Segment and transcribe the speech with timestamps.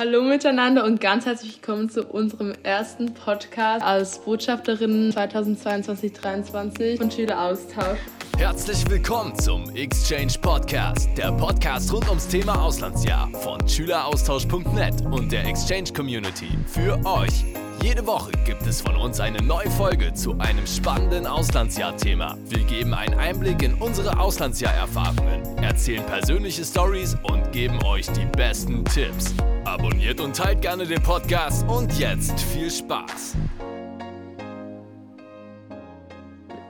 [0.00, 7.98] Hallo miteinander und ganz herzlich willkommen zu unserem ersten Podcast als Botschafterin 2022-2023 von Schüleraustausch.
[8.38, 15.44] Herzlich willkommen zum Exchange Podcast, der Podcast rund ums Thema Auslandsjahr von Schüleraustausch.net und der
[15.44, 17.44] Exchange Community für euch.
[17.82, 22.36] Jede Woche gibt es von uns eine neue Folge zu einem spannenden Auslandsjahr-Thema.
[22.44, 28.84] Wir geben einen Einblick in unsere Auslandsjahr-Erfahrungen, erzählen persönliche Stories und geben euch die besten
[28.84, 29.34] Tipps.
[29.64, 33.36] Abonniert und teilt gerne den Podcast und jetzt viel Spaß.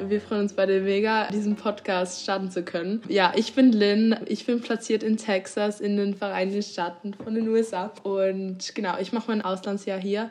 [0.03, 3.03] Wir freuen uns beide mega, diesen Podcast starten zu können.
[3.09, 4.17] Ja, ich bin Lynn.
[4.27, 7.93] Ich bin platziert in Texas, in den Vereinigten Staaten von den USA.
[8.05, 10.31] Und genau, ich mache mein Auslandsjahr hier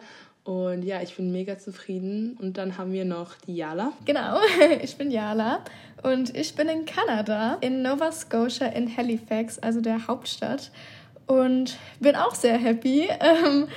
[0.49, 2.35] und ja, ich bin mega zufrieden.
[2.41, 3.93] Und dann haben wir noch die Jala.
[4.05, 4.39] Genau,
[4.81, 5.59] ich bin Jala
[6.01, 10.71] und ich bin in Kanada, in Nova Scotia in Halifax, also der Hauptstadt.
[11.27, 13.07] Und bin auch sehr happy.
[13.19, 13.67] Ähm,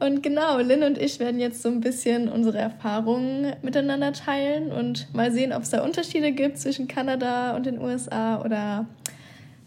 [0.00, 5.14] und genau, Lynn und ich werden jetzt so ein bisschen unsere Erfahrungen miteinander teilen und
[5.14, 8.86] mal sehen, ob es da Unterschiede gibt zwischen Kanada und den USA oder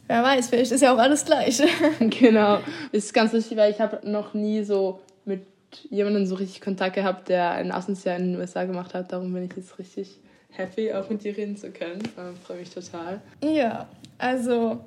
[0.07, 1.63] wer weiß, vielleicht ist ja auch alles gleich.
[2.01, 2.59] genau,
[2.91, 5.45] ist ganz lustig, weil ich habe noch nie so mit
[5.89, 9.11] jemandem so richtig Kontakt gehabt, der ein Auslandsjahr in den USA gemacht hat.
[9.11, 10.19] Darum bin ich jetzt richtig
[10.51, 12.01] happy, auch mit dir reden zu können.
[12.17, 13.21] Ähm, Freue mich total.
[13.43, 14.83] Ja, also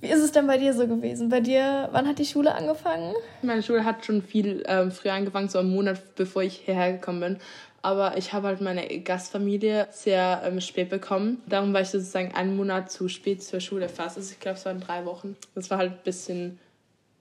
[0.00, 1.28] wie ist es denn bei dir so gewesen?
[1.28, 3.14] Bei dir, wann hat die Schule angefangen?
[3.42, 7.20] Meine Schule hat schon viel ähm, früher angefangen, so einen Monat bevor ich hierher gekommen
[7.20, 7.36] bin.
[7.82, 11.42] Aber ich habe halt meine Gastfamilie sehr ähm, spät bekommen.
[11.46, 14.16] Darum war ich sozusagen einen Monat zu spät zur Schule fast.
[14.16, 15.36] Also ich glaube, es waren drei Wochen.
[15.54, 16.58] Das war halt ein bisschen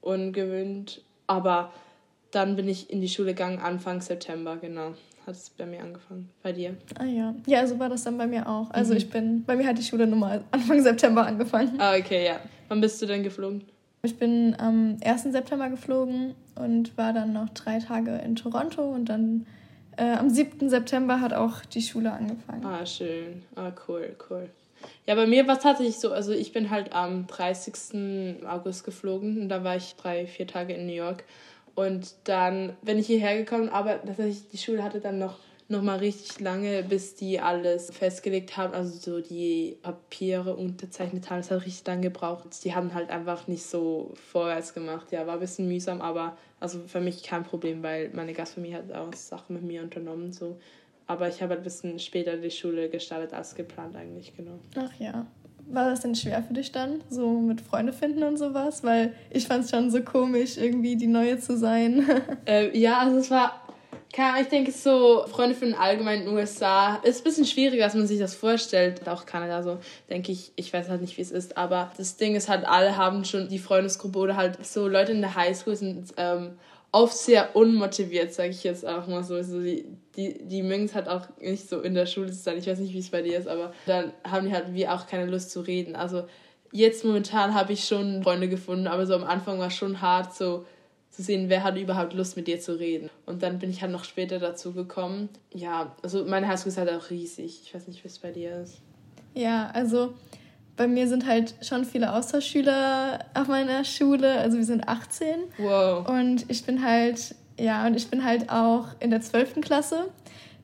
[0.02, 1.02] ungewöhnt.
[1.28, 1.72] Aber
[2.32, 4.94] dann bin ich in die Schule gegangen, Anfang September, genau.
[5.26, 6.30] Hat es bei mir angefangen.
[6.42, 6.76] Bei dir?
[6.98, 7.36] Ah ja.
[7.46, 8.72] Ja, so war das dann bei mir auch.
[8.72, 8.98] Also mhm.
[8.98, 11.80] ich bin, bei mir hat die Schule nochmal Anfang September angefangen.
[11.80, 12.40] Ah, okay, ja.
[12.68, 13.64] Wann bist du denn geflogen?
[14.02, 15.24] Ich bin am 1.
[15.24, 19.46] September geflogen und war dann noch drei Tage in Toronto und dann
[19.98, 20.70] äh, am 7.
[20.70, 22.66] September hat auch die Schule angefangen.
[22.66, 23.44] Ah, schön.
[23.56, 24.50] Ah, cool, cool.
[25.06, 28.46] Ja, bei mir war es tatsächlich so, also ich bin halt am 30.
[28.48, 31.26] August geflogen und da war ich drei, vier Tage in New York.
[31.80, 35.38] Und dann bin ich hierher gekommen, aber tatsächlich die Schule hatte dann noch,
[35.70, 41.38] noch mal richtig lange, bis die alles festgelegt haben, also so die Papiere unterzeichnet haben.
[41.38, 42.44] Das hat richtig lange gebraucht.
[42.66, 45.14] Die haben halt einfach nicht so vorwärts gemacht.
[45.14, 48.92] Ja, war ein bisschen mühsam, aber also für mich kein Problem, weil meine Gastfamilie hat
[48.92, 50.34] auch Sachen mit mir unternommen.
[50.34, 50.60] So.
[51.08, 54.60] Aber ich habe ein bisschen später die Schule gestartet als geplant eigentlich, genau.
[54.76, 55.26] Ach ja.
[55.72, 58.84] War das denn schwer für dich dann, so mit Freunde finden und sowas?
[58.84, 62.08] Weil ich fand es schon so komisch, irgendwie die Neue zu sein.
[62.46, 63.62] äh, ja, also es war,
[64.12, 67.84] keine Ahnung, ich denke so, Freunde finden allgemein in den USA ist ein bisschen schwieriger,
[67.84, 69.08] als man sich das vorstellt.
[69.08, 69.78] Auch Kanada so,
[70.10, 71.56] denke ich, ich weiß halt nicht, wie es ist.
[71.56, 75.22] Aber das Ding ist halt, alle haben schon die Freundesgruppe oder halt so Leute in
[75.22, 76.58] der Highschool sind ähm,
[76.92, 79.36] oft sehr unmotiviert, sage ich jetzt auch mal so.
[79.36, 79.86] Also die,
[80.16, 82.58] die, die mögen es halt auch nicht so in der Schule zu sein.
[82.58, 85.08] Ich weiß nicht, wie es bei dir ist, aber dann haben die halt wie auch
[85.08, 85.96] keine Lust zu reden.
[85.96, 86.24] Also
[86.72, 90.34] jetzt momentan habe ich schon Freunde gefunden, aber so am Anfang war es schon hart,
[90.34, 90.66] so
[91.10, 93.10] zu sehen, wer hat überhaupt Lust mit dir zu reden.
[93.26, 95.30] Und dann bin ich halt noch später dazu gekommen.
[95.54, 97.62] Ja, also meine Highschool ist halt auch riesig.
[97.64, 98.82] Ich weiß nicht, wie es bei dir ist.
[99.34, 100.14] Ja, also
[100.80, 104.40] bei mir sind halt schon viele Austauschschüler auf meiner Schule.
[104.40, 105.28] Also wir sind 18.
[105.58, 106.08] Wow.
[106.08, 109.60] Und ich bin halt, ja, und ich bin halt auch in der 12.
[109.60, 110.06] Klasse.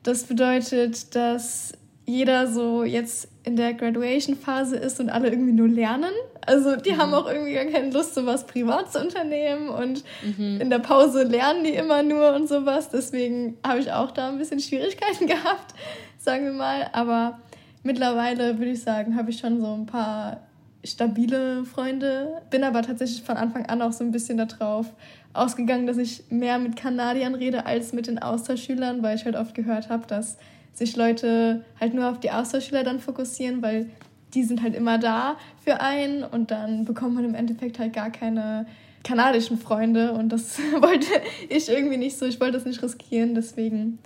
[0.04, 1.74] Das bedeutet, dass
[2.06, 6.14] jeder so jetzt in der Graduation-Phase ist und alle irgendwie nur lernen.
[6.46, 6.96] Also die mhm.
[6.96, 10.62] haben auch irgendwie gar keine Lust, sowas privat zu unternehmen und mhm.
[10.62, 12.88] in der Pause lernen die immer nur und sowas.
[12.88, 15.74] Deswegen habe ich auch da ein bisschen Schwierigkeiten gehabt,
[16.16, 16.88] sagen wir mal.
[16.94, 17.38] Aber
[17.86, 20.40] mittlerweile würde ich sagen, habe ich schon so ein paar
[20.84, 22.42] stabile Freunde.
[22.50, 24.92] Bin aber tatsächlich von Anfang an auch so ein bisschen darauf
[25.32, 29.54] ausgegangen, dass ich mehr mit Kanadiern rede als mit den Austauschschülern, weil ich halt oft
[29.54, 30.36] gehört habe, dass
[30.72, 33.88] sich Leute halt nur auf die Austauschschüler dann fokussieren, weil
[34.34, 38.10] die sind halt immer da für einen und dann bekommt man im Endeffekt halt gar
[38.10, 38.66] keine
[39.04, 41.06] kanadischen Freunde und das wollte
[41.48, 42.26] ich irgendwie nicht so.
[42.26, 43.98] Ich wollte das nicht riskieren, deswegen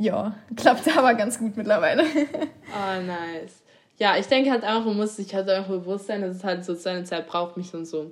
[0.00, 2.02] ja, klappt aber ganz gut mittlerweile.
[2.02, 3.62] oh, nice.
[3.98, 6.64] Ja, ich denke halt einfach, man muss sich halt einfach bewusst sein, dass es halt
[6.64, 8.10] so seine Zeit braucht, mich und so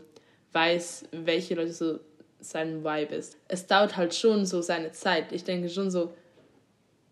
[0.53, 1.99] weiß, welche Leute so
[2.41, 3.39] sein Vibe ist.
[3.49, 5.33] Es dauert halt schon so seine Zeit.
[5.33, 6.13] Ich denke schon so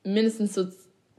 [0.04, 0.66] mindestens so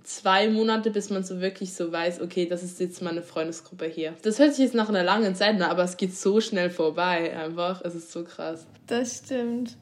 [0.03, 4.13] zwei Monate, bis man so wirklich so weiß, okay, das ist jetzt meine Freundesgruppe hier.
[4.21, 7.35] Das hört sich jetzt nach einer langen Zeit an, aber es geht so schnell vorbei
[7.35, 7.81] einfach.
[7.83, 8.67] Es ist so krass.
[8.85, 9.75] Das stimmt.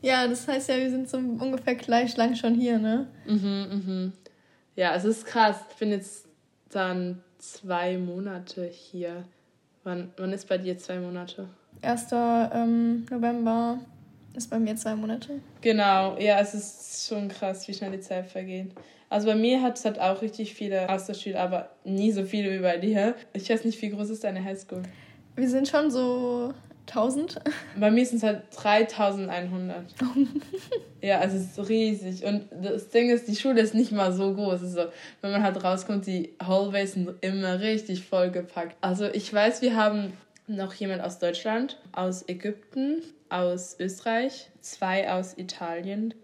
[0.00, 3.08] Ja, das heißt ja, wir sind so ungefähr gleich lang schon hier, ne?
[3.26, 4.12] Mhm, mhm.
[4.76, 5.56] Ja, es ist krass.
[5.70, 6.26] Ich bin jetzt
[6.70, 9.24] dann zwei Monate hier.
[9.84, 11.48] Wann, wann ist bei dir zwei Monate?
[11.82, 12.06] 1.
[12.12, 13.78] Ähm, November
[14.34, 15.40] Ist bei mir zwei Monate.
[15.60, 18.72] Genau, ja, es ist schon krass, wie schnell die Zeit vergeht.
[19.08, 22.62] Also bei mir hat es halt auch richtig viele Austauschschüler, aber nie so viele wie
[22.62, 23.14] bei dir.
[23.32, 24.82] Ich weiß nicht, wie groß ist deine Highschool?
[25.34, 26.52] Wir sind schon so
[26.88, 27.40] 1000.
[27.78, 29.84] Bei mir sind es halt 3100.
[31.02, 32.24] ja, also es ist riesig.
[32.24, 34.60] Und das Ding ist, die Schule ist nicht mal so groß.
[34.60, 34.86] so,
[35.20, 38.76] wenn man halt rauskommt, die Hallways sind immer richtig vollgepackt.
[38.80, 40.12] Also ich weiß, wir haben
[40.46, 46.14] noch jemand aus Deutschland, aus Ägypten, aus Österreich, zwei aus Italien.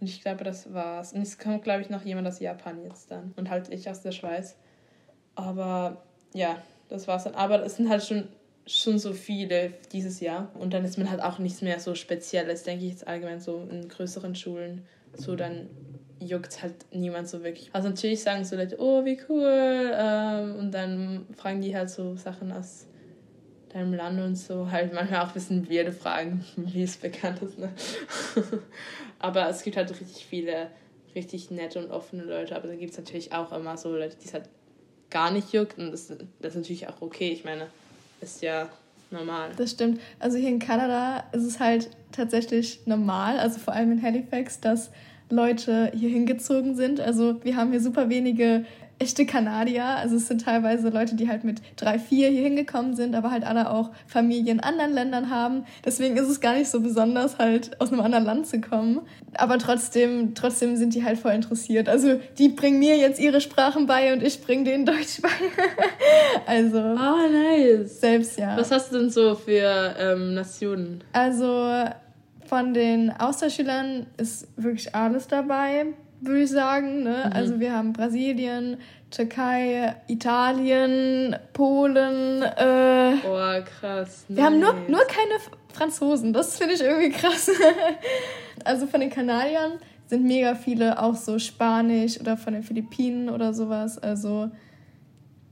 [0.00, 1.12] Und ich glaube, das war's.
[1.12, 3.32] Und es kommt, glaube ich, noch jemand aus Japan jetzt dann.
[3.36, 4.56] Und halt ich aus der Schweiz.
[5.34, 6.02] Aber
[6.34, 6.56] ja,
[6.88, 7.34] das war's dann.
[7.34, 8.28] Aber es sind halt schon,
[8.70, 10.50] schon so viele dieses Jahr.
[10.54, 13.66] Und dann ist man halt auch nichts mehr so Spezielles, denke ich jetzt allgemein so
[13.70, 14.86] in größeren Schulen.
[15.16, 15.68] So dann
[16.20, 17.70] juckt halt niemand so wirklich.
[17.72, 19.92] Also natürlich sagen so Leute, oh, wie cool.
[19.94, 22.86] Ähm, und dann fragen die halt so Sachen aus
[23.72, 24.70] deinem Land und so.
[24.70, 27.58] Halt manchmal auch ein bisschen weirde Fragen, wie es bekannt ist.
[27.58, 27.70] Ne?
[29.18, 30.68] aber es gibt halt richtig viele
[31.14, 32.54] richtig nette und offene Leute.
[32.56, 34.48] Aber dann gibt es natürlich auch immer so Leute, die es halt
[35.10, 35.78] gar nicht juckt.
[35.78, 37.30] Und das, das ist natürlich auch okay.
[37.30, 37.66] Ich meine,
[38.20, 38.68] ist ja
[39.10, 39.50] normal.
[39.56, 40.00] Das stimmt.
[40.18, 44.90] Also hier in Kanada ist es halt tatsächlich normal, also vor allem in Halifax, dass
[45.30, 47.00] Leute hier hingezogen sind.
[47.00, 48.64] Also wir haben hier super wenige
[49.00, 49.84] echte Kanadier.
[49.84, 53.44] Also es sind teilweise Leute, die halt mit drei, vier hier hingekommen sind, aber halt
[53.44, 55.64] alle auch Familien in anderen Ländern haben.
[55.84, 59.00] Deswegen ist es gar nicht so besonders, halt aus einem anderen Land zu kommen.
[59.34, 61.88] Aber trotzdem, trotzdem sind die halt voll interessiert.
[61.88, 65.28] Also die bringen mir jetzt ihre Sprachen bei und ich bringe denen Deutsch bei.
[66.46, 66.78] also.
[66.78, 68.00] Ah, oh, nice.
[68.00, 68.56] Selbst, ja.
[68.56, 71.02] Was hast du denn so für ähm, Nationen?
[71.14, 71.84] Also
[72.46, 75.86] von den Austauschschülern ist wirklich alles dabei
[76.20, 77.02] würde ich sagen.
[77.02, 77.24] Ne?
[77.26, 77.32] Mhm.
[77.32, 78.78] Also wir haben Brasilien,
[79.10, 82.42] Türkei, Italien, Polen.
[82.42, 84.24] Äh, Boah, krass.
[84.28, 84.36] Nice.
[84.36, 85.40] Wir haben nur, nur keine
[85.72, 86.32] Franzosen.
[86.32, 87.50] Das finde ich irgendwie krass.
[88.64, 89.72] also von den Kanadiern
[90.06, 93.98] sind mega viele auch so Spanisch oder von den Philippinen oder sowas.
[93.98, 94.50] Also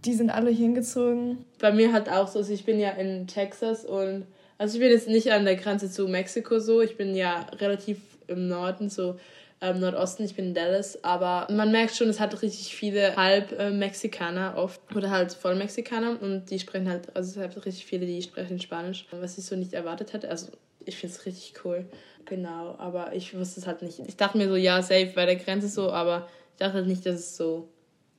[0.04, 1.44] die sind alle hingezogen.
[1.60, 4.26] Bei mir hat auch so, also ich bin ja in Texas und
[4.58, 7.98] also ich bin jetzt nicht an der Grenze zu Mexiko so, ich bin ja relativ
[8.26, 9.16] im Norden so
[9.60, 14.56] ähm, Nordosten, ich bin in Dallas, aber man merkt schon, es hat richtig viele Halb-Mexikaner
[14.56, 18.22] oft oder halt voll Mexikaner und die sprechen halt, also es hat richtig viele, die
[18.22, 20.30] sprechen Spanisch, was ich so nicht erwartet hätte.
[20.30, 20.48] Also
[20.84, 21.86] ich finde es richtig cool.
[22.24, 24.00] Genau, aber ich wusste es halt nicht.
[24.06, 27.04] Ich dachte mir so, ja, safe bei der Grenze so, aber ich dachte halt nicht,
[27.06, 27.68] dass es so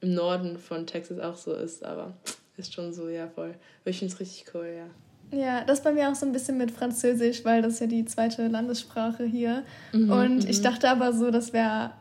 [0.02, 2.18] im Norden von Texas auch so ist, aber
[2.58, 3.56] ist schon so, ja, voll.
[3.86, 4.88] Ich finde es richtig cool, ja.
[5.32, 8.48] Ja, das bei mir auch so ein bisschen mit Französisch, weil das ja die zweite
[8.48, 9.64] Landessprache hier.
[9.94, 10.64] Mhm, und ich mhm.
[10.64, 11.92] dachte aber so, das wäre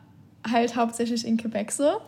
[0.49, 2.01] halt hauptsächlich in Quebec so.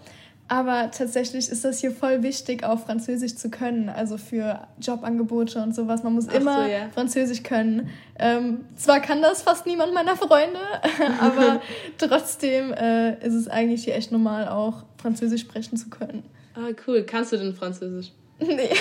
[0.48, 3.88] Aber tatsächlich ist das hier voll wichtig, auch Französisch zu können.
[3.88, 6.04] Also für Jobangebote und sowas.
[6.04, 6.90] Man muss Ach immer so, ja.
[6.94, 7.90] Französisch können.
[8.20, 10.60] Ähm, zwar kann das fast niemand meiner Freunde,
[11.22, 11.62] aber
[11.98, 16.24] trotzdem äh, ist es eigentlich hier echt normal, auch Französisch sprechen zu können.
[16.54, 17.04] Ah, cool.
[17.04, 18.12] Kannst du denn Französisch?
[18.42, 18.74] Nee.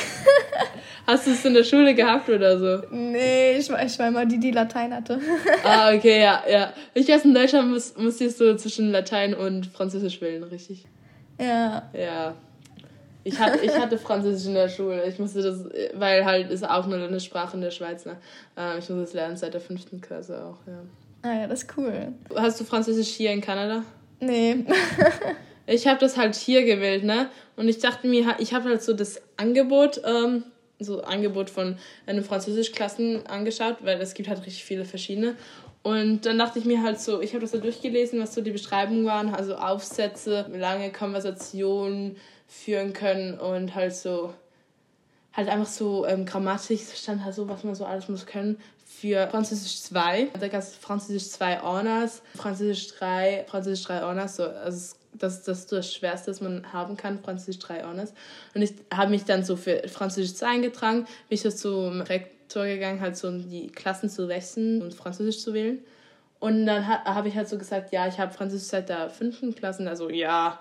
[1.11, 2.87] Hast du es in der Schule gehabt oder so?
[2.93, 5.19] Nee, ich war, ich war immer die, die Latein hatte.
[5.65, 6.73] ah, okay, ja, ja.
[6.95, 10.85] Ich weiß, in Deutschland muss, musstest du zwischen Latein und Französisch wählen, richtig?
[11.41, 11.91] Ja.
[11.93, 12.35] Ja.
[13.25, 15.05] Ich hatte, ich hatte Französisch in der Schule.
[15.09, 15.65] Ich musste das,
[15.95, 18.17] weil halt ist auch nur eine Sprache in der Schweiz, ne?
[18.57, 20.81] Ähm, ich muss das lernen seit der fünften Klasse auch, ja.
[21.23, 22.12] Ah ja, das ist cool.
[22.37, 23.83] Hast du Französisch hier in Kanada?
[24.21, 24.64] Nee.
[25.67, 27.29] ich habe das halt hier gewählt, ne?
[27.57, 30.45] Und ich dachte mir, ich habe halt so das Angebot, ähm,
[30.84, 35.37] so Angebot von einem Französischklassen angeschaut, weil es gibt halt richtig viele verschiedene.
[35.82, 38.50] Und dann dachte ich mir halt so, ich habe das so durchgelesen, was so die
[38.50, 44.34] Beschreibungen waren, also Aufsätze, lange Konversationen führen können und halt so,
[45.32, 48.58] halt einfach so ähm, Grammatik stand halt so, was man so alles muss können.
[48.84, 54.44] Für Französisch 2, da gab es Französisch 2 Honors, Französisch 3, Französisch 3 Honors, so,
[54.44, 58.14] also es das, das das Schwerste, das man haben kann, Französisch 3 Honors.
[58.55, 62.67] Und ich habe mich dann so für Französisch 2 eingetragen, bin ich so zum Rektor
[62.67, 65.81] gegangen, halt so um die Klassen zu wechseln und Französisch zu wählen.
[66.38, 69.55] Und dann ha habe ich halt so gesagt, ja, ich habe Französisch seit der fünften
[69.55, 69.88] Klasse.
[69.88, 70.59] Also, ja,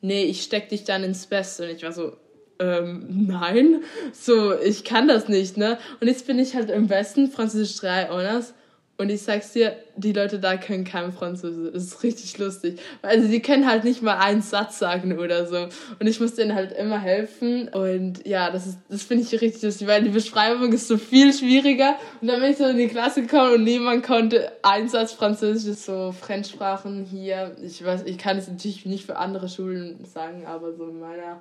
[0.00, 1.64] nee, ich steck dich dann ins Beste.
[1.64, 2.16] Und ich war so,
[2.58, 5.78] ähm, nein, so, ich kann das nicht, ne?
[6.00, 8.54] Und jetzt bin ich halt im Westen, Französisch 3 Honors.
[9.00, 11.72] Und ich sag's dir, die Leute da können kein Französisch.
[11.72, 12.78] Das ist richtig lustig.
[13.00, 15.68] Also die können halt nicht mal einen Satz sagen oder so.
[15.98, 17.68] Und ich muss denen halt immer helfen.
[17.68, 21.96] Und ja, das das finde ich richtig lustig, weil die Beschreibung ist so viel schwieriger.
[22.20, 25.66] Und dann bin ich so in die Klasse gekommen und niemand konnte einen Satz Französisch,
[25.70, 27.56] ist so Fremdsprachen hier.
[27.62, 31.40] Ich weiß, ich kann es natürlich nicht für andere Schulen sagen, aber so in meiner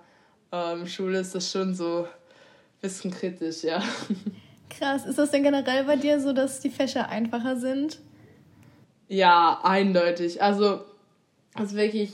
[0.53, 2.07] ähm, Schule ist das schon so ein
[2.79, 3.83] bisschen kritisch, ja.
[4.69, 5.05] Krass.
[5.05, 7.99] Ist das denn generell bei dir so, dass die Fächer einfacher sind?
[9.07, 10.41] Ja, eindeutig.
[10.41, 10.81] Also,
[11.55, 12.11] das ist wirklich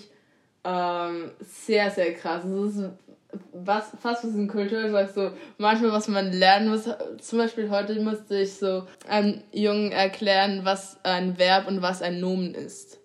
[0.63, 2.43] ähm, sehr, sehr krass.
[2.43, 2.89] Das ist
[3.51, 6.89] was, fast was in Kultur sagst, so manchmal, was man lernen muss.
[7.19, 12.19] Zum Beispiel heute musste ich so einem Jungen erklären, was ein Verb und was ein
[12.19, 12.99] Nomen ist.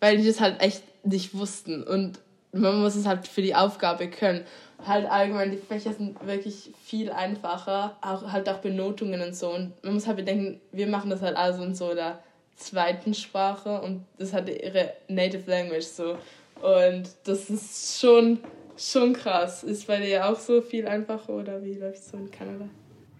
[0.00, 1.82] Weil die das halt echt nicht wussten.
[1.82, 2.18] Und
[2.52, 4.44] man muss es halt für die Aufgabe können.
[4.86, 7.96] Halt allgemein, die Fächer sind wirklich viel einfacher.
[8.00, 9.50] Auch halt auch Benotungen und so.
[9.54, 12.18] Und man muss halt bedenken, wir machen das halt also in so der
[12.56, 16.16] zweiten Sprache und das hat ihre Native Language so.
[16.60, 18.38] Und das ist schon
[18.76, 19.62] Schon krass.
[19.62, 22.68] Ist bei dir auch so viel einfacher oder wie läuft es so in Kanada?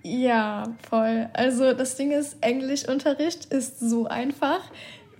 [0.02, 1.28] Ja, voll.
[1.34, 4.60] Also das Ding ist, Englischunterricht ist so einfach.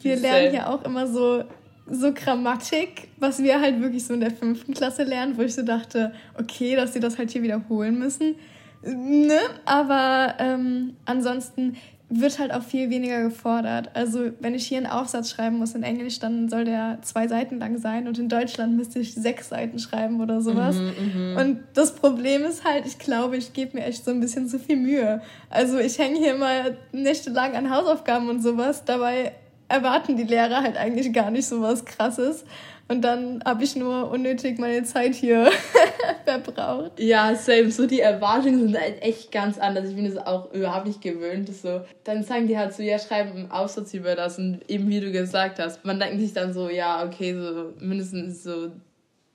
[0.01, 1.45] Wir lernen hier auch immer so,
[1.93, 5.63] so Grammatik, was wir halt wirklich so in der fünften Klasse lernen, wo ich so
[5.63, 8.37] dachte, okay, dass sie das halt hier wiederholen müssen.
[8.83, 9.39] Ne?
[9.67, 11.77] Aber ähm, ansonsten
[12.09, 13.91] wird halt auch viel weniger gefordert.
[13.95, 17.59] Also wenn ich hier einen Aufsatz schreiben muss in Englisch, dann soll der zwei Seiten
[17.59, 20.77] lang sein und in Deutschland müsste ich sechs Seiten schreiben oder sowas.
[20.77, 21.41] Mhm, mh.
[21.41, 24.59] Und das Problem ist halt, ich glaube, ich gebe mir echt so ein bisschen zu
[24.59, 25.23] viel Mühe.
[25.49, 29.33] Also ich hänge hier mal nächtelang an Hausaufgaben und sowas, dabei
[29.73, 32.45] erwarten die Lehrer halt eigentlich gar nicht sowas krasses.
[32.89, 35.51] Und dann habe ich nur unnötig meine Zeit hier
[36.27, 36.99] verbraucht.
[36.99, 37.71] Ja, same.
[37.71, 39.89] So die Erwartungen sind halt echt ganz anders.
[39.89, 41.49] Ich bin das auch überhaupt nicht gewöhnt.
[41.55, 41.81] So.
[42.05, 44.39] Dann sagen die halt so, ja, schreiben einen Aufsatz über das.
[44.39, 48.43] Und eben wie du gesagt hast, man denkt sich dann so, ja, okay, so mindestens
[48.43, 48.73] so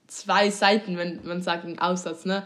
[0.06, 2.44] zwei Seiten, wenn man sagt einen Aufsatz, ne?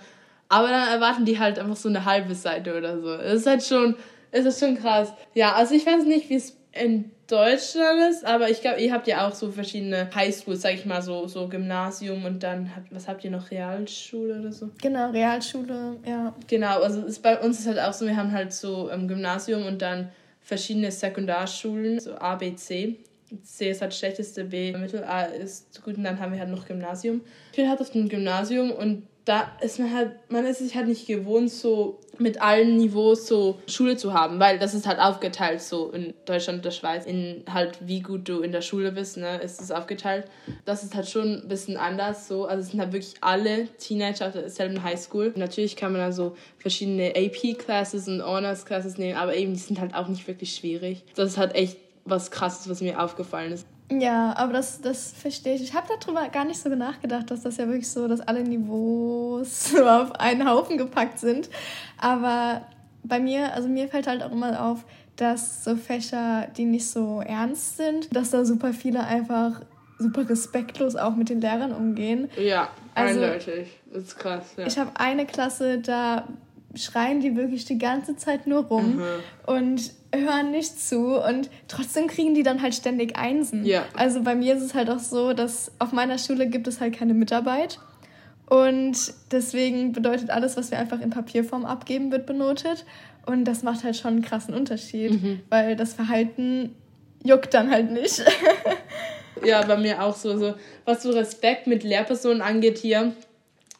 [0.49, 3.16] Aber dann erwarten die halt einfach so eine halbe Seite oder so.
[3.16, 3.96] Das ist halt schon,
[4.30, 5.12] es ist schon krass.
[5.34, 9.06] Ja, also ich weiß nicht, wie es in Deutschland ist, aber ich glaube, ihr habt
[9.06, 13.08] ja auch so verschiedene Highschools, sag ich mal, so, so Gymnasium und dann, habt, was
[13.08, 14.68] habt ihr noch, Realschule oder so?
[14.82, 16.34] Genau, Realschule, ja.
[16.46, 19.64] Genau, also ist, bei uns ist halt auch so, wir haben halt so ähm, Gymnasium
[19.64, 20.10] und dann
[20.42, 22.98] verschiedene Sekundarschulen, so A, B, C.
[23.44, 26.66] C ist halt schlechteste, B Mittel, A ist gut und dann haben wir halt noch
[26.66, 27.22] Gymnasium.
[27.52, 30.88] Ich bin halt auf dem Gymnasium und da ist man halt, man ist sich halt
[30.88, 35.62] nicht gewohnt, so mit allen Niveaus so Schule zu haben, weil das ist halt aufgeteilt
[35.62, 39.17] so in Deutschland und der Schweiz, in halt wie gut du in der Schule bist,
[39.17, 40.26] ne, ist es aufgeteilt.
[40.64, 44.26] Das ist halt schon ein bisschen anders so, also es sind halt wirklich alle Teenager
[44.26, 45.33] auf derselben Highschool.
[45.37, 49.95] Natürlich kann man da so verschiedene AP-Classes und Honors-Classes nehmen, aber eben die sind halt
[49.95, 51.05] auch nicht wirklich schwierig.
[51.14, 53.67] Das ist halt echt was krasses, was mir aufgefallen ist.
[54.00, 55.62] Ja, aber das, das verstehe ich.
[55.62, 59.75] Ich habe darüber gar nicht so nachgedacht, dass das ja wirklich so, dass alle Niveaus
[59.80, 61.50] auf einen Haufen gepackt sind.
[61.99, 62.62] Aber
[63.02, 64.84] bei mir, also mir fällt halt auch immer auf,
[65.16, 69.61] dass so Fächer, die nicht so ernst sind, dass da super viele einfach
[69.99, 72.28] super respektlos auch mit den Lehrern umgehen.
[72.37, 73.68] Ja, also, eindeutig.
[73.92, 74.54] Das ist krass.
[74.56, 74.66] Ja.
[74.66, 76.26] Ich habe eine Klasse, da
[76.75, 79.02] schreien die wirklich die ganze Zeit nur rum mhm.
[79.46, 83.64] und hören nicht zu und trotzdem kriegen die dann halt ständig Einsen.
[83.64, 83.85] Ja.
[83.95, 86.95] Also bei mir ist es halt auch so, dass auf meiner Schule gibt es halt
[86.95, 87.78] keine Mitarbeit
[88.47, 88.97] und
[89.31, 92.85] deswegen bedeutet alles, was wir einfach in Papierform abgeben, wird benotet
[93.25, 95.40] und das macht halt schon einen krassen Unterschied, mhm.
[95.49, 96.75] weil das Verhalten
[97.23, 98.23] juckt dann halt nicht.
[99.45, 100.54] ja, bei mir auch so, so
[100.85, 103.12] was so Respekt mit Lehrpersonen angeht hier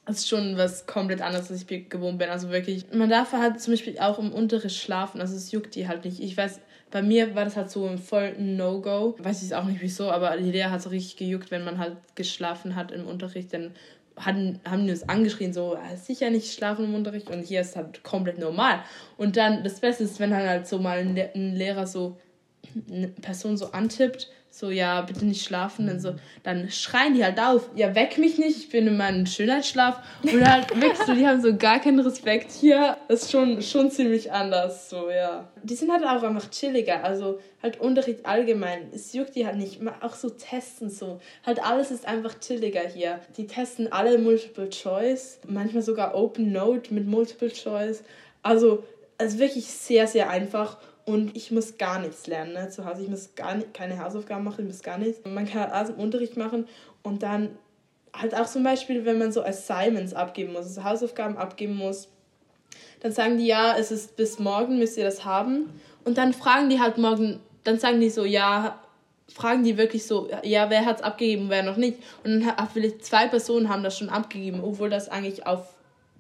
[0.05, 2.29] das ist schon was komplett anderes, als ich gewohnt bin.
[2.29, 5.21] Also wirklich, man darf halt zum Beispiel auch im Unterricht schlafen.
[5.21, 6.21] Also es juckt die halt nicht.
[6.21, 9.15] Ich weiß, bei mir war das halt so ein voll No-Go.
[9.19, 11.97] Weiß ich auch nicht wieso, aber die Lehrer hat so richtig gejuckt, wenn man halt
[12.17, 13.53] geschlafen hat im Unterricht.
[13.55, 13.73] Dann
[14.17, 17.31] hatten, haben die uns angeschrien, so, ah, sicher nicht schlafen im Unterricht.
[17.31, 18.81] Und hier ist halt komplett normal.
[19.17, 22.19] Und dann, das Beste ist, wenn dann halt so mal ein Lehrer so
[22.91, 25.87] eine Person so antippt so, ja, bitte nicht schlafen.
[25.87, 29.25] Dann, so, dann schreien die halt auf, ja, weck mich nicht, ich bin in meinem
[29.25, 30.03] Schönheitsschlaf.
[30.23, 32.53] Und halt wirklich so, die haben so gar keinen Respekt.
[32.53, 35.49] Hier ist schon, schon ziemlich anders, so, ja.
[35.63, 38.91] Die sind halt auch einfach chilliger, also halt Unterricht allgemein.
[38.95, 41.19] Es juckt die halt nicht, auch so testen so.
[41.47, 43.21] Halt alles ist einfach chilliger hier.
[43.39, 48.05] Die testen alle Multiple Choice, manchmal sogar Open Note mit Multiple Choice.
[48.43, 48.85] Also,
[49.17, 53.03] es ist wirklich sehr, sehr einfach und ich muss gar nichts lernen ne, zu Hause.
[53.03, 55.21] Ich muss gar nicht, keine Hausaufgaben machen, ich muss gar nichts.
[55.25, 56.69] Man kann alles im Unterricht machen
[57.03, 57.51] und dann
[58.15, 62.09] halt auch zum Beispiel, wenn man so Assignments abgeben muss, also Hausaufgaben abgeben muss,
[63.01, 65.81] dann sagen die, ja, es ist bis morgen, müsst ihr das haben.
[66.05, 68.81] Und dann fragen die halt morgen, dann sagen die so, ja,
[69.29, 71.99] fragen die wirklich so, ja, wer hat es abgegeben, wer noch nicht.
[72.23, 75.67] Und dann vielleicht zwei Personen haben das schon abgegeben, obwohl das eigentlich auf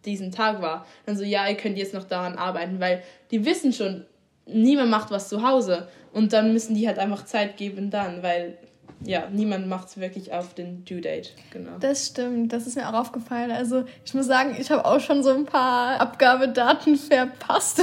[0.04, 0.86] diesen Tag war.
[1.06, 4.04] Dann so, ja, ihr könnt jetzt noch daran arbeiten, weil die wissen schon,
[4.46, 5.88] niemand macht was zu Hause.
[6.12, 8.58] Und dann müssen die halt einfach Zeit geben dann, weil
[9.04, 11.32] ja, niemand macht es wirklich auf den Due Date.
[11.50, 11.72] Genau.
[11.80, 13.50] Das stimmt, das ist mir auch aufgefallen.
[13.50, 17.82] Also ich muss sagen, ich habe auch schon so ein paar Abgabedaten verpasst.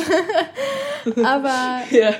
[1.23, 2.13] Aber ja.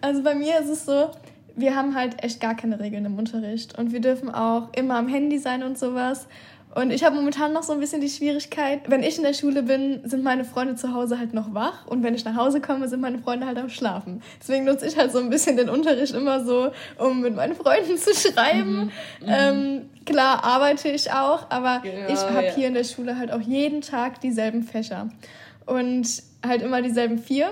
[0.00, 1.10] also bei mir ist es so,
[1.56, 5.08] wir haben halt echt gar keine Regeln im Unterricht und wir dürfen auch immer am
[5.08, 6.26] Handy sein und sowas.
[6.74, 9.62] Und ich habe momentan noch so ein bisschen die Schwierigkeit, wenn ich in der Schule
[9.62, 12.88] bin, sind meine Freunde zu Hause halt noch wach und wenn ich nach Hause komme,
[12.88, 14.22] sind meine Freunde halt am Schlafen.
[14.40, 17.96] Deswegen nutze ich halt so ein bisschen den Unterricht immer so, um mit meinen Freunden
[17.96, 18.90] zu schreiben.
[19.20, 19.26] Mhm.
[19.26, 22.52] Ähm, klar arbeite ich auch, aber genau, ich habe ja.
[22.52, 25.10] hier in der Schule halt auch jeden Tag dieselben Fächer
[25.66, 26.06] und
[26.44, 27.50] halt immer dieselben vier.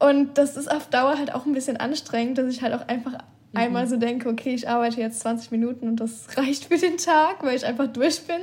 [0.00, 3.14] Und das ist auf Dauer halt auch ein bisschen anstrengend, dass ich halt auch einfach
[3.52, 3.58] mhm.
[3.58, 7.42] einmal so denke, okay, ich arbeite jetzt 20 Minuten und das reicht für den Tag,
[7.42, 8.40] weil ich einfach durch bin.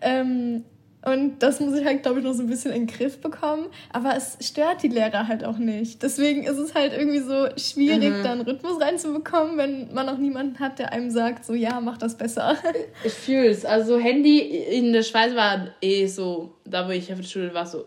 [0.00, 0.64] Ähm,
[1.06, 3.66] und das muss ich halt, glaube ich, noch so ein bisschen in den Griff bekommen.
[3.92, 6.02] Aber es stört die Lehrer halt auch nicht.
[6.02, 8.22] Deswegen ist es halt irgendwie so schwierig, mhm.
[8.24, 11.96] da einen Rhythmus reinzubekommen, wenn man auch niemanden hat, der einem sagt, so, ja, mach
[11.96, 12.56] das besser.
[13.04, 13.64] Ich fühle es.
[13.64, 17.66] Also Handy in der Schweiz war eh so, da wo ich auf der Schule war,
[17.66, 17.84] so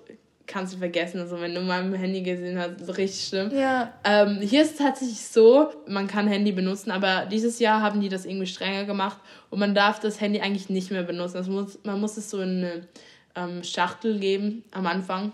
[0.49, 1.21] kannst du vergessen.
[1.21, 3.51] Also wenn du mal im Handy gesehen hast, so richtig schlimm.
[3.55, 3.93] Ja.
[4.03, 8.09] Ähm, hier ist es tatsächlich so, man kann Handy benutzen, aber dieses Jahr haben die
[8.09, 11.37] das irgendwie strenger gemacht und man darf das Handy eigentlich nicht mehr benutzen.
[11.37, 12.87] Also muss, man muss es so in eine
[13.35, 15.31] ähm, Schachtel geben am Anfang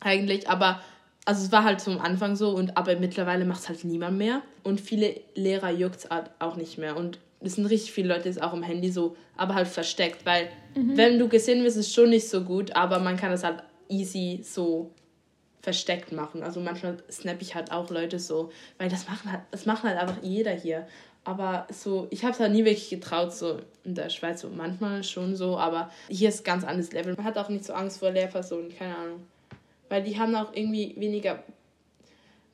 [0.00, 0.80] eigentlich, aber
[1.24, 4.16] also es war halt so am Anfang so und aber mittlerweile macht es halt niemand
[4.16, 8.28] mehr und viele Lehrer juckt es auch nicht mehr und es sind richtig viele Leute
[8.28, 10.96] jetzt auch im Handy so, aber halt versteckt, weil mhm.
[10.96, 13.62] wenn du gesehen wirst, ist es schon nicht so gut, aber man kann es halt
[13.88, 14.90] easy so
[15.60, 16.42] versteckt machen.
[16.42, 19.98] Also manchmal snap ich halt auch Leute so, weil das machen halt, das macht halt
[19.98, 20.86] einfach jeder hier.
[21.24, 25.02] Aber so, ich habe es halt nie wirklich getraut, so in der Schweiz, so manchmal
[25.02, 27.16] schon so, aber hier ist ganz anderes Level.
[27.16, 29.26] Man hat auch nicht so Angst vor Lehrpersonen, keine Ahnung.
[29.88, 31.42] Weil die haben auch irgendwie weniger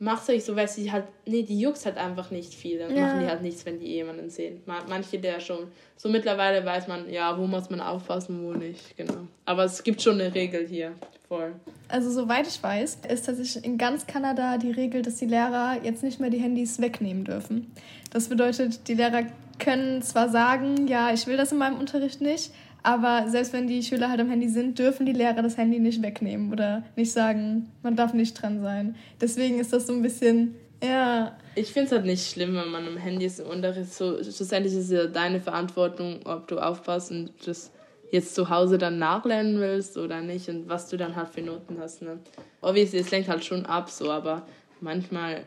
[0.02, 2.78] macht euch so, weil sie halt, nee, die juckt halt einfach nicht viel.
[2.78, 3.06] Dann ja.
[3.06, 4.60] machen die halt nichts, wenn die jemanden sehen.
[4.66, 5.68] Manche der schon.
[5.96, 9.28] So mittlerweile weiß man, ja, wo muss man aufpassen, wo nicht, genau.
[9.44, 10.92] Aber es gibt schon eine Regel hier,
[11.28, 11.54] voll.
[11.86, 16.02] Also soweit ich weiß, ist tatsächlich in ganz Kanada die Regel, dass die Lehrer jetzt
[16.02, 17.70] nicht mehr die Handys wegnehmen dürfen.
[18.10, 19.22] Das bedeutet, die Lehrer
[19.60, 22.50] können zwar sagen, ja, ich will das in meinem Unterricht nicht,
[22.82, 26.02] aber selbst wenn die Schüler halt am Handy sind, dürfen die Lehrer das Handy nicht
[26.02, 28.96] wegnehmen oder nicht sagen, man darf nicht dran sein.
[29.20, 31.36] Deswegen ist das so ein bisschen, ja.
[31.54, 33.92] Ich finde es halt nicht schlimm, wenn man am Handy ist im Unterricht.
[33.92, 37.70] So, schlussendlich ist es ja deine Verantwortung, ob du aufpasst und das
[38.10, 41.78] jetzt zu Hause dann nachlernen willst oder nicht und was du dann halt für Noten
[41.80, 42.02] hast.
[42.02, 42.18] Ne?
[42.60, 44.46] Obviously, es lenkt halt schon ab, so, aber
[44.80, 45.44] manchmal,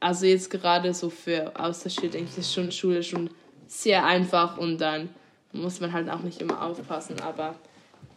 [0.00, 3.30] also jetzt gerade so für Austauschschule, denke ich, ist schon Schule schon
[3.66, 5.08] sehr einfach und dann
[5.54, 7.54] muss man halt auch nicht immer aufpassen, aber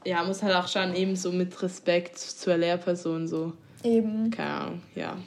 [0.06, 3.54] ja, muss halt auch schauen, eben so mit Respekt zur Lehrperson so.
[3.84, 4.32] Eben.
[4.32, 5.18] Keine Ahnung, ja.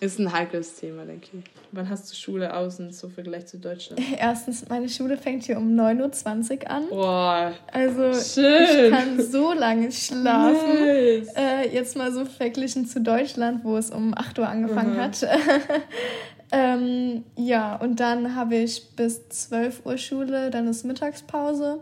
[0.00, 1.44] Ist ein heikles Thema, denke ich.
[1.72, 4.00] Wann hast du Schule aus und so im Vergleich zu Deutschland?
[4.18, 6.88] Erstens, meine Schule fängt hier um 9.20 Uhr an.
[6.88, 7.52] Boah.
[7.70, 8.86] Also schön.
[8.86, 10.80] ich kann so lange schlafen.
[10.80, 11.28] Nice.
[11.36, 15.00] Äh, jetzt mal so verglichen zu Deutschland, wo es um 8 Uhr angefangen mhm.
[15.00, 15.18] hat.
[16.52, 21.80] Ähm, ja, und dann habe ich bis 12 Uhr Schule, dann ist Mittagspause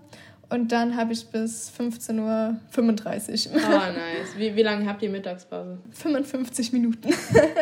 [0.50, 3.56] und dann habe ich bis 15.35 Uhr.
[3.56, 4.36] Oh, nice.
[4.36, 5.78] Wie, wie lange habt ihr Mittagspause?
[5.90, 7.10] 55 Minuten,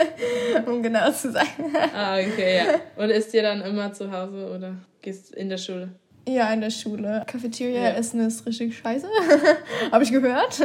[0.67, 1.47] um genau zu sein.
[1.95, 2.65] Ah, okay, ja.
[2.97, 5.91] Und ist ihr dann immer zu Hause oder gehst in der Schule?
[6.29, 7.23] Ja, in der Schule.
[7.27, 8.27] Cafeteria-Essen ja.
[8.27, 9.07] ist richtig scheiße.
[9.93, 10.61] Habe ich gehört.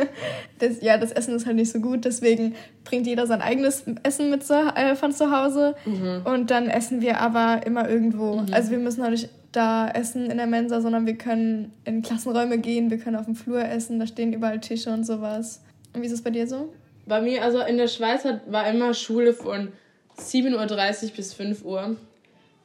[0.57, 2.03] Das, ja, das Essen ist halt nicht so gut.
[2.03, 5.75] Deswegen bringt jeder sein eigenes Essen mit zu, äh, von zu Hause.
[5.85, 6.21] Mhm.
[6.25, 8.37] Und dann essen wir aber immer irgendwo.
[8.37, 8.53] Mhm.
[8.53, 12.57] Also wir müssen auch nicht da essen in der Mensa, sondern wir können in Klassenräume
[12.57, 15.61] gehen, wir können auf dem Flur essen, da stehen überall Tische und sowas.
[15.93, 16.73] Und wie ist es bei dir so?
[17.05, 19.73] Bei mir, also in der Schweiz hat, war immer Schule von
[20.17, 21.97] 7.30 Uhr bis 5 Uhr.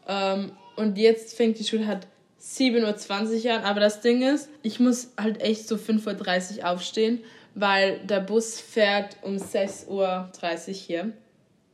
[0.09, 2.07] Ähm, und jetzt fängt die Schule halt
[2.41, 7.21] 7.20 Uhr an, aber das Ding ist, ich muss halt echt so 5.30 Uhr aufstehen,
[7.55, 10.31] weil der Bus fährt um 6.30 Uhr
[10.75, 11.13] hier.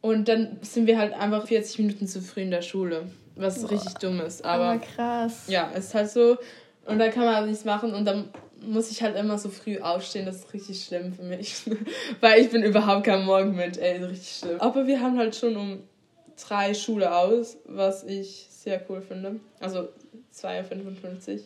[0.01, 3.71] Und dann sind wir halt einfach 40 Minuten zu früh in der Schule, was Boah.
[3.71, 4.45] richtig dumm ist.
[4.45, 5.45] Aber, aber krass.
[5.47, 6.39] Ja, ist halt so.
[6.85, 8.29] Und da kann man halt nichts machen und dann
[8.61, 10.27] muss ich halt immer so früh aufstehen.
[10.27, 11.63] Das ist richtig schlimm für mich.
[12.21, 14.61] weil ich bin überhaupt kein Morgenmensch, ey, richtig schlimm.
[14.61, 15.83] Aber wir haben halt schon um
[16.49, 19.41] drei Schule aus, was ich sehr cool finde.
[19.61, 19.89] Also
[20.35, 21.41] 2.55 Uhr.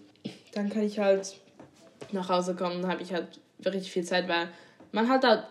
[0.54, 1.36] Dann kann ich halt
[2.12, 4.48] nach Hause kommen, dann habe ich halt wirklich viel Zeit, weil
[4.92, 5.46] man hat da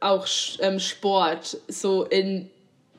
[0.00, 0.26] auch
[0.60, 2.50] ähm, Sport so in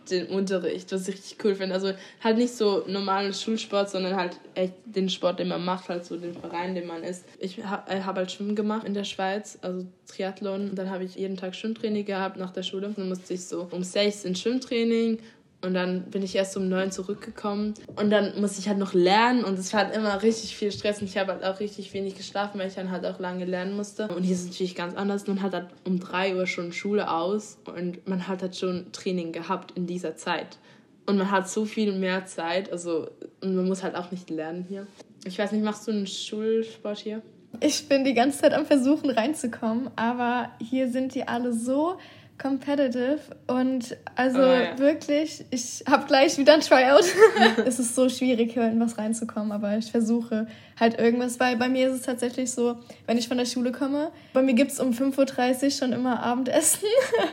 [0.10, 1.76] den Unterricht, was ich richtig cool finde.
[1.76, 1.94] Also
[2.24, 6.18] halt nicht so normalen Schulsport, sondern halt echt den Sport, den man macht, halt so
[6.18, 7.26] den Verein, den man ist.
[7.40, 10.70] Ich habe äh, hab halt Schwimmen gemacht in der Schweiz, also Triathlon.
[10.70, 12.94] Und dann habe ich jeden Tag Schwimmtraining gehabt nach der Schule.
[12.96, 15.20] Dann musste ich so um sechs ins Schwimmtraining
[15.66, 17.74] und dann bin ich erst um neun zurückgekommen.
[17.96, 19.44] Und dann musste ich halt noch lernen.
[19.44, 21.02] Und es war halt immer richtig viel Stress.
[21.02, 23.76] Und ich habe halt auch richtig wenig geschlafen, weil ich dann halt auch lange lernen
[23.76, 24.08] musste.
[24.08, 25.28] Und hier ist es natürlich ganz anders.
[25.28, 27.58] Man hat halt um drei Uhr schon Schule aus.
[27.66, 30.58] Und man hat halt schon Training gehabt in dieser Zeit.
[31.06, 33.08] Und man hat so viel mehr Zeit, also
[33.42, 34.88] und man muss halt auch nicht lernen hier.
[35.24, 37.22] Ich weiß nicht, machst du einen Schulsport hier?
[37.62, 41.98] Ich bin die ganze Zeit am Versuchen reinzukommen, aber hier sind die alle so
[42.38, 44.78] competitive und also oh, ja.
[44.78, 47.06] wirklich, ich habe gleich wieder ein Tryout.
[47.66, 50.48] es ist so schwierig, hier in was reinzukommen, aber ich versuche
[50.80, 54.12] halt irgendwas, weil bei mir ist es tatsächlich so, wenn ich von der Schule komme,
[54.34, 56.88] bei mir gibt es um 5.30 Uhr schon immer Abendessen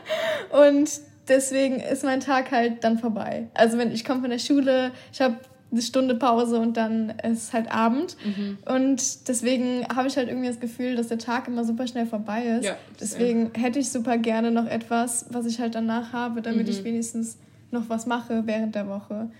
[0.51, 0.91] und
[1.29, 3.49] deswegen ist mein Tag halt dann vorbei.
[3.55, 5.37] Also wenn ich komme von der Schule, ich habe
[5.73, 8.17] eine Stunde Pause und dann ist halt Abend.
[8.25, 8.59] Mhm.
[8.67, 12.45] Und deswegen habe ich halt irgendwie das Gefühl, dass der Tag immer super schnell vorbei
[12.45, 12.65] ist.
[12.67, 16.73] Ja, deswegen hätte ich super gerne noch etwas, was ich halt danach habe, damit mhm.
[16.73, 17.39] ich wenigstens
[17.71, 19.31] noch was mache während der Woche.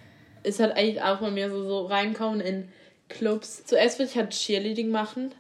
[0.43, 2.69] Ist halt eigentlich auch bei mir so, so reinkommen in
[3.09, 3.65] Clubs.
[3.67, 5.33] Zuerst würde ich halt Cheerleading machen,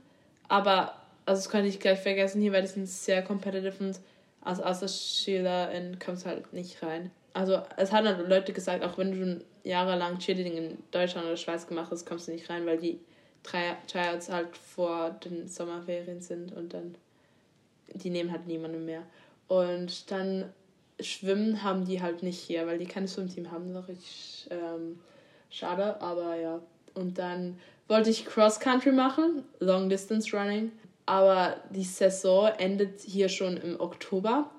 [0.48, 0.92] aber
[1.24, 3.98] also das kann ich gleich vergessen hier, weil das sind sehr competitive und
[4.42, 7.10] als Außerschülerin kommst du halt nicht rein.
[7.34, 11.66] Also es haben halt Leute gesagt, auch wenn du jahrelang Cheerleading in Deutschland oder Schweiz
[11.66, 13.00] gemacht hast, kommst du nicht rein, weil die
[13.42, 16.94] Tryouts halt vor den Sommerferien sind und dann
[17.94, 19.02] die nehmen halt niemanden mehr.
[19.48, 20.52] Und dann
[21.00, 23.74] Schwimmen haben die halt nicht hier, weil die kein Swimteam haben.
[23.74, 25.00] Das ist richtig ähm,
[25.50, 26.60] schade, aber ja.
[26.94, 30.72] Und dann wollte ich Cross Country machen, Long Distance Running,
[31.06, 34.50] aber die Saison endet hier schon im Oktober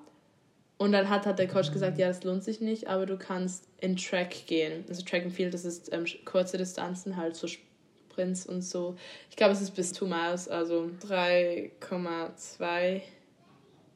[0.84, 3.64] und dann hat, hat der Coach gesagt, ja, das lohnt sich nicht, aber du kannst
[3.80, 4.84] in Track gehen.
[4.86, 8.94] Also Track and Field, das ist ähm, kurze Distanzen, halt so Sprints und so.
[9.30, 13.00] Ich glaube, es ist bis 2 Miles, also 3,2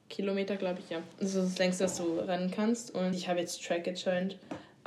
[0.09, 1.03] Kilometer, glaube ich, ja.
[1.21, 2.95] Das ist das längste, was du rennen kannst.
[2.95, 4.39] Und ich habe jetzt Track gejoint.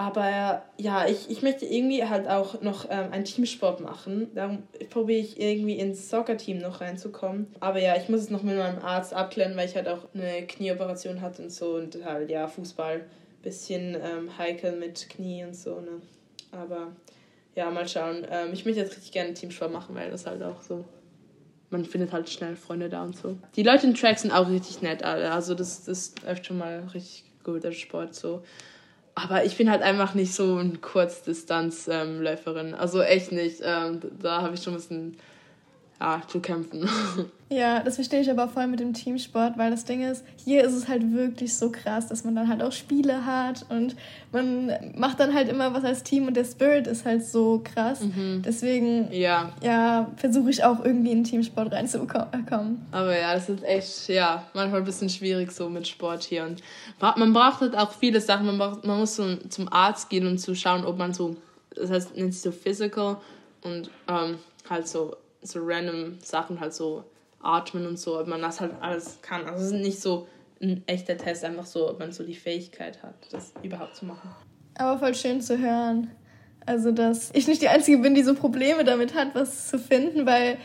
[0.01, 4.33] Aber ja, ich, ich möchte irgendwie halt auch noch ähm, einen Teamsport machen.
[4.33, 7.45] Darum probiere ich irgendwie ins Soccer-Team noch reinzukommen.
[7.59, 10.47] Aber ja, ich muss es noch mit meinem Arzt abklären, weil ich halt auch eine
[10.47, 11.75] Knieoperation hatte und so.
[11.75, 13.05] Und halt, ja, Fußball
[13.43, 16.01] bisschen ähm, heikel mit Knie und so, ne.
[16.51, 16.93] Aber
[17.53, 18.25] ja, mal schauen.
[18.27, 20.83] Ähm, ich möchte jetzt richtig gerne Teamsport machen, weil das halt auch so.
[21.69, 23.37] Man findet halt schnell Freunde da und so.
[23.55, 25.31] Die Leute in Tracks sind auch richtig nett alle.
[25.31, 28.41] Also das, das läuft schon mal richtig gut, der Sport so.
[29.23, 32.69] Aber ich bin halt einfach nicht so eine Kurzdistanzläuferin.
[32.69, 33.61] Ähm, also echt nicht.
[33.63, 35.17] Ähm, da habe ich schon ein bisschen
[36.01, 36.89] ja, zu kämpfen.
[37.51, 40.71] Ja, das verstehe ich aber voll mit dem Teamsport, weil das Ding ist, hier ist
[40.71, 43.97] es halt wirklich so krass, dass man dann halt auch Spiele hat und
[44.31, 48.03] man macht dann halt immer was als Team und der Spirit ist halt so krass.
[48.03, 48.41] Mhm.
[48.41, 52.85] Deswegen, ja, ja versuche ich auch irgendwie in den Teamsport reinzukommen.
[52.93, 56.63] Aber ja, das ist echt, ja, manchmal ein bisschen schwierig so mit Sport hier und
[57.01, 58.45] man braucht halt auch viele Sachen.
[58.45, 61.35] Man, braucht, man muss so zum Arzt gehen und zu schauen, ob man so,
[61.75, 63.17] das heißt, nennt sich so Physical
[63.61, 64.37] und ähm,
[64.69, 67.03] halt so so random Sachen halt so
[67.41, 69.45] atmen und so, ob man das halt alles kann.
[69.45, 70.27] Also es ist nicht so
[70.61, 74.29] ein echter Test, einfach so, ob man so die Fähigkeit hat, das überhaupt zu machen.
[74.75, 76.11] Aber voll schön zu hören.
[76.65, 80.27] Also, dass ich nicht die Einzige bin, die so Probleme damit hat, was zu finden,
[80.27, 80.57] weil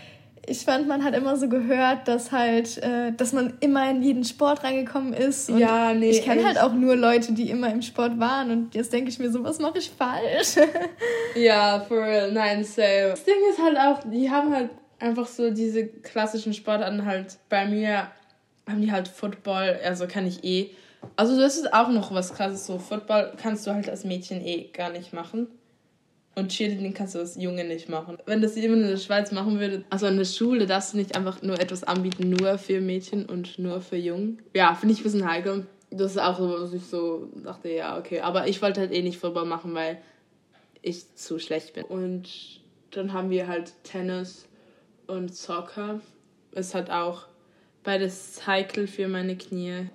[0.46, 4.24] ich fand, man hat immer so gehört, dass halt, äh, dass man immer in jeden
[4.24, 5.50] Sport reingekommen ist.
[5.50, 6.10] Und ja, nee.
[6.10, 9.18] Ich kenne halt auch nur Leute, die immer im Sport waren und jetzt denke ich
[9.18, 10.56] mir so, was mache ich falsch?
[11.34, 13.10] ja, for real, nein, same.
[13.10, 17.66] Das Ding ist halt auch, die haben halt einfach so diese klassischen Sportarten halt bei
[17.66, 18.08] mir
[18.68, 20.70] haben die halt Football, also kann ich eh.
[21.14, 24.68] Also das ist auch noch was krasses, so Football kannst du halt als Mädchen eh
[24.72, 25.48] gar nicht machen.
[26.38, 28.18] Und Cheerleading kannst du als Junge nicht machen.
[28.26, 31.16] Wenn das jemand in der Schweiz machen würde, also in der Schule darfst du nicht
[31.16, 34.42] einfach nur etwas anbieten, nur für Mädchen und nur für Jungen.
[34.54, 35.66] Ja, finde ich ein bisschen heikel.
[35.90, 38.20] Das ist auch so, was ich so dachte, ja, okay.
[38.20, 39.98] Aber ich wollte halt eh nicht Football machen, weil
[40.82, 41.84] ich zu schlecht bin.
[41.84, 42.28] Und
[42.90, 44.46] dann haben wir halt Tennis
[45.06, 46.00] und Soccer.
[46.52, 47.28] Es hat auch
[47.82, 49.86] beides heikel für meine Knie.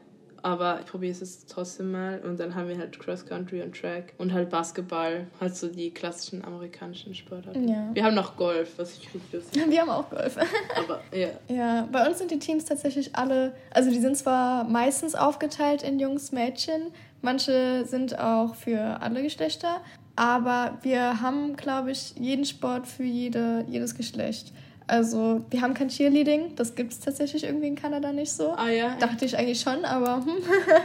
[0.43, 2.19] Aber ich probiere es trotzdem mal.
[2.19, 5.27] Und dann haben wir halt Cross Country und Track und halt Basketball.
[5.39, 7.67] Halt so die klassischen amerikanischen Sportarten.
[7.67, 7.89] Ja.
[7.93, 10.37] Wir haben noch Golf, was ich richtig lustig Wir haben auch Golf.
[10.75, 11.29] Aber ja.
[11.47, 15.99] Ja, bei uns sind die Teams tatsächlich alle, also die sind zwar meistens aufgeteilt in
[15.99, 16.91] Jungs, Mädchen.
[17.21, 19.81] Manche sind auch für alle Geschlechter.
[20.15, 24.51] Aber wir haben, glaube ich, jeden Sport für jede, jedes Geschlecht.
[24.91, 26.53] Also, wir haben kein Cheerleading.
[26.57, 28.51] Das gibt es tatsächlich irgendwie in Kanada nicht so.
[28.51, 28.97] Ah ja.
[28.99, 30.35] Dachte ich eigentlich schon, aber hm.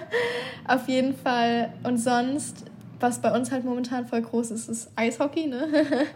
[0.69, 1.73] auf jeden Fall.
[1.83, 2.67] Und sonst,
[3.01, 5.67] was bei uns halt momentan voll groß ist, ist Eishockey, ne?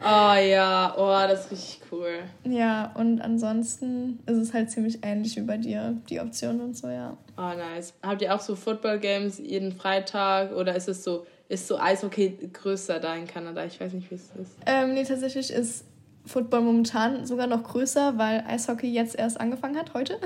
[0.05, 2.21] oh ja, oh, das ist richtig cool.
[2.45, 6.87] Ja, und ansonsten ist es halt ziemlich ähnlich wie bei dir, die Optionen und so,
[6.87, 7.17] ja.
[7.37, 7.93] Oh, nice.
[8.05, 13.01] Habt ihr auch so Football-Games jeden Freitag oder ist es so, ist so Eishockey größer
[13.01, 13.65] da in Kanada?
[13.65, 14.53] Ich weiß nicht, wie es ist.
[14.65, 15.87] Ähm, nee, tatsächlich ist
[16.27, 20.19] Football momentan sogar noch größer, weil Eishockey jetzt erst angefangen hat, heute.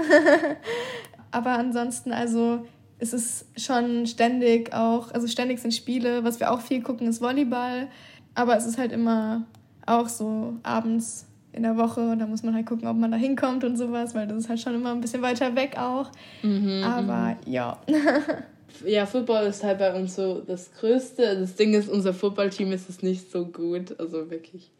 [1.30, 2.64] Aber ansonsten, also
[2.98, 6.24] es ist schon ständig auch, also ständig sind Spiele.
[6.24, 7.88] Was wir auch viel gucken, ist Volleyball.
[8.35, 9.42] Aber es ist halt immer
[9.87, 13.16] auch so abends in der Woche und da muss man halt gucken, ob man da
[13.16, 16.11] hinkommt und sowas, weil das ist halt schon immer ein bisschen weiter weg auch.
[16.42, 17.52] Mhm, Aber mhm.
[17.52, 17.78] ja.
[18.85, 21.39] ja, Football ist halt bei uns so das Größte.
[21.39, 24.71] Das Ding ist, unser Footballteam ist es nicht so gut, also wirklich.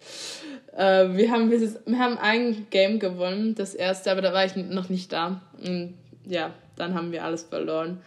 [0.77, 4.89] Äh, wir, haben, wir haben ein Game gewonnen, das erste, aber da war ich noch
[4.89, 5.41] nicht da.
[5.63, 5.95] Und
[6.27, 8.01] ja, dann haben wir alles verloren.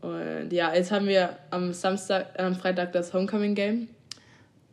[0.00, 3.88] Und ja, jetzt haben wir am Samstag, am Freitag das Homecoming Game.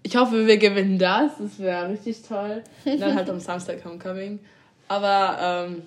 [0.03, 1.31] Ich hoffe, wir gewinnen das.
[1.37, 2.63] Das wäre richtig toll.
[2.85, 4.39] Und dann halt am Samstag Homecoming.
[4.87, 5.81] Aber ähm,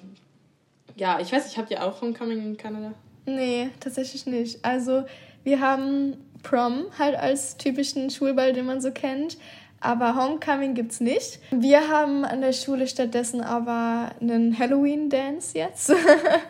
[0.97, 2.93] ja, ich weiß, ich habt ihr auch Homecoming in Kanada?
[3.27, 4.65] Nee, tatsächlich nicht.
[4.65, 5.05] Also
[5.45, 9.37] wir haben Prom halt als typischen Schulball, den man so kennt.
[9.83, 11.39] Aber Homecoming gibt's nicht.
[11.51, 15.93] Wir haben an der Schule stattdessen aber einen Halloween-Dance jetzt.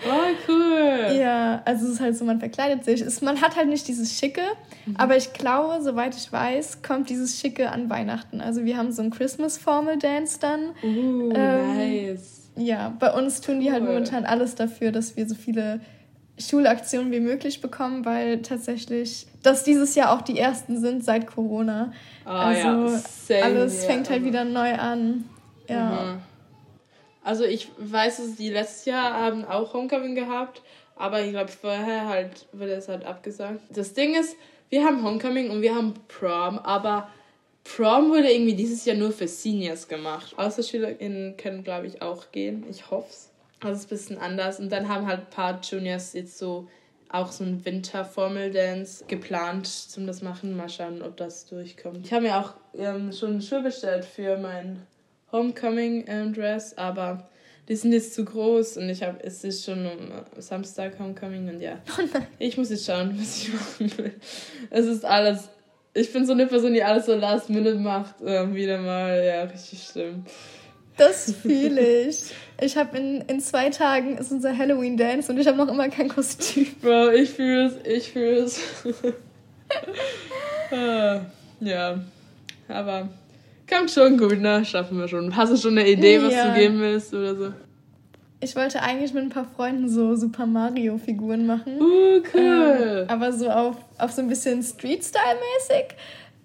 [0.03, 1.17] Oh, cool.
[1.17, 3.01] ja, also es ist halt so, man verkleidet sich.
[3.01, 4.43] Es, man hat halt nicht dieses Schicke,
[4.87, 4.97] mhm.
[4.97, 8.41] aber ich glaube, soweit ich weiß, kommt dieses Schicke an Weihnachten.
[8.41, 10.71] Also wir haben so einen Christmas-Formal-Dance dann.
[10.83, 12.51] Uh, ähm, nice.
[12.57, 13.89] Ja, bei uns tun die halt cool.
[13.89, 15.81] halt momentan alles dafür, dass wir so viele
[16.41, 21.93] Schulaktionen wie möglich bekommen, weil tatsächlich das dieses Jahr auch die ersten sind seit Corona.
[22.27, 22.97] Oh, also
[23.29, 23.43] ja.
[23.43, 25.29] alles fängt halt wieder neu an.
[25.69, 25.91] Ja.
[25.91, 26.19] Mhm.
[27.23, 30.63] Also ich weiß, dass die letztes Jahr haben auch Homecoming gehabt,
[30.97, 33.61] aber ich glaube vorher halt wurde es halt abgesagt.
[33.71, 34.37] Das Ding ist,
[34.71, 37.09] wir haben Homecoming und wir haben Prom, aber
[37.65, 40.35] Prom wurde irgendwie dieses Jahr nur für Seniors gemacht.
[40.37, 42.65] AußerschülerInnen können, glaube ich, auch gehen.
[42.71, 43.30] Ich hoffe es.
[43.63, 44.61] Also ist ein bisschen anders.
[44.61, 46.69] Und dann haben halt ein paar Juniors jetzt so
[47.13, 50.57] auch so ein Winter-Formel-Dance geplant zum das machen.
[50.57, 52.07] Mal schauen, ob das durchkommt.
[52.07, 54.87] Ich habe mir auch ähm, schon einen Schuh bestellt für mein
[55.33, 57.29] Homecoming-Dress, aber
[57.69, 61.61] die sind jetzt zu groß und ich habe es ist schon um Samstag Homecoming und
[61.61, 61.79] ja.
[61.99, 64.15] Oh ich muss jetzt schauen, was ich machen will.
[64.71, 65.49] Es ist alles.
[65.93, 68.21] Ich bin so eine Person, die alles so last minute macht.
[68.21, 70.25] Äh, wieder mal, ja, richtig schlimm.
[70.97, 72.33] Das fühle ich.
[72.63, 75.89] Ich habe in, in zwei Tagen ist unser Halloween Dance und ich habe noch immer
[75.89, 76.67] kein Kostüm.
[76.83, 78.61] Bro, ich fühle es, ich fühle es.
[80.71, 81.21] ah,
[81.61, 82.01] ja,
[82.69, 83.09] aber
[83.69, 84.65] kommt schon gut, ne?
[84.65, 85.35] Schaffen wir schon.
[85.35, 86.49] Hast du schon eine Idee, was ja.
[86.49, 87.53] du geben willst oder so?
[88.43, 91.81] Ich wollte eigentlich mit ein paar Freunden so Super Mario Figuren machen.
[91.81, 93.03] Uh, cool.
[93.03, 95.95] Ähm, aber so auf, auf so ein bisschen Street-Style-mäßig.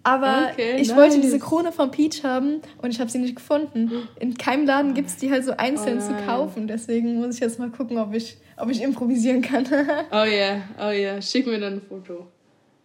[0.06, 0.98] Aber okay, ich nice.
[0.98, 4.08] wollte diese Krone von Peach haben und ich habe sie nicht gefunden.
[4.20, 6.68] In keinem Laden gibt es die halt so einzeln oh zu kaufen.
[6.68, 9.66] Deswegen muss ich jetzt mal gucken, ob ich, ob ich improvisieren kann.
[10.12, 10.62] oh ja, yeah.
[10.78, 10.92] oh ja.
[10.92, 11.22] Yeah.
[11.24, 12.28] Schick mir dann ein Foto.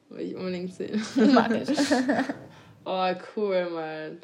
[0.08, 1.02] Will ich unbedingt sehen.
[1.34, 1.68] Mach ich.
[2.86, 4.18] oh, cool, Mann.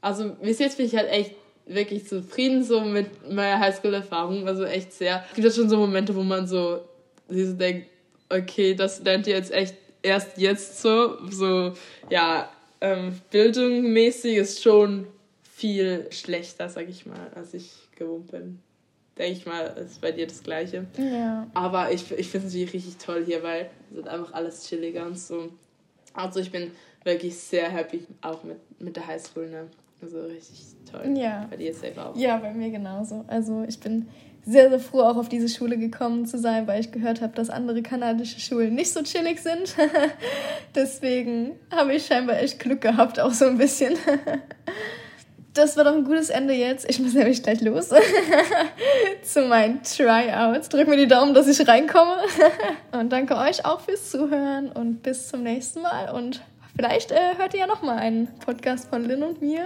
[0.00, 4.48] Also bis jetzt bin ich halt echt wirklich zufrieden so mit meiner Highschool-Erfahrung.
[4.48, 5.22] Also echt sehr.
[5.28, 6.80] Es gibt ja schon so Momente, wo man so,
[7.28, 7.86] so denkt,
[8.28, 11.72] okay, das lernt ihr jetzt echt erst jetzt so, so,
[12.10, 12.48] ja,
[12.80, 15.06] ähm, bildungsmäßig ist schon
[15.42, 18.60] viel schlechter, sag ich mal, als ich gewohnt bin.
[19.16, 20.86] Denke ich mal, ist bei dir das Gleiche.
[20.98, 21.46] Ja.
[21.54, 25.06] Aber ich, ich finde es natürlich richtig toll hier, weil es ist einfach alles chilliger
[25.06, 25.50] und so.
[26.12, 26.72] Also ich bin
[27.04, 29.68] wirklich sehr happy, auch mit, mit der Highschool, ne?
[30.02, 31.16] Also richtig toll.
[31.16, 31.46] Ja.
[31.48, 32.16] Bei dir safe auch.
[32.16, 33.24] Ja, bei mir genauso.
[33.28, 34.08] Also ich bin
[34.46, 37.48] sehr, sehr froh, auch auf diese Schule gekommen zu sein, weil ich gehört habe, dass
[37.48, 39.74] andere kanadische Schulen nicht so chillig sind.
[40.74, 43.96] Deswegen habe ich scheinbar echt Glück gehabt, auch so ein bisschen.
[45.54, 46.88] das war doch ein gutes Ende jetzt.
[46.88, 47.88] Ich muss nämlich gleich los
[49.22, 50.68] zu meinen Tryouts.
[50.68, 52.16] Drück mir die Daumen, dass ich reinkomme.
[52.92, 56.10] und danke euch auch fürs Zuhören und bis zum nächsten Mal.
[56.10, 56.42] Und
[56.76, 59.64] vielleicht äh, hört ihr ja nochmal einen Podcast von Lynn und mir,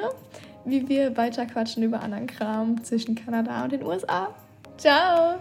[0.64, 4.34] wie wir weiter quatschen über anderen Kram zwischen Kanada und den USA.
[4.78, 5.40] Ciao.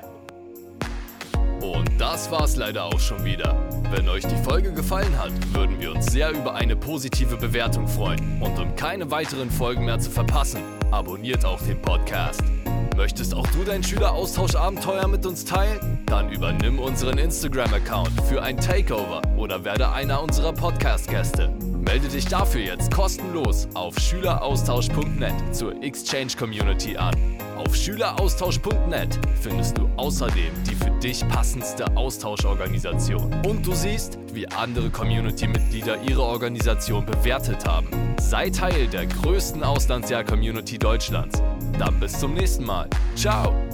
[1.61, 3.55] Und das war's leider auch schon wieder.
[3.91, 8.41] Wenn euch die Folge gefallen hat, würden wir uns sehr über eine positive Bewertung freuen.
[8.41, 12.41] Und um keine weiteren Folgen mehr zu verpassen, abonniert auch den Podcast.
[12.95, 15.99] Möchtest auch du dein Schüleraustauschabenteuer mit uns teilen?
[16.07, 21.49] Dann übernimm unseren Instagram-Account für ein Takeover oder werde einer unserer Podcast-Gäste.
[21.87, 27.13] Melde dich dafür jetzt kostenlos auf schüleraustausch.net zur Exchange Community an.
[27.57, 33.33] Auf schüleraustausch.net findest du außerdem die für dich passendste Austauschorganisation.
[33.45, 37.87] Und du siehst, wie andere Community-Mitglieder ihre Organisation bewertet haben.
[38.19, 41.41] Sei Teil der größten Auslandsjahr-Community Deutschlands.
[41.79, 42.87] Dann bis zum nächsten Mal.
[43.15, 43.66] Ciao!